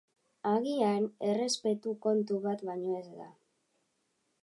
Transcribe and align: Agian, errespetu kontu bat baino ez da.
Agian, 0.51 1.05
errespetu 1.33 1.95
kontu 2.07 2.43
bat 2.49 2.67
baino 2.71 2.99
ez 3.01 3.07
da. 3.23 3.33